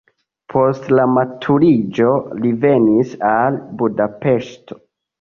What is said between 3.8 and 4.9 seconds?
Budapeŝto.